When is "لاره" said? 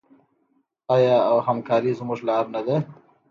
2.27-2.49